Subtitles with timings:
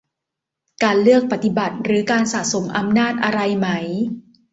[0.83, 3.67] การเลือกปฏิบัติ หรือการสะสมอำนาจอะไรไหม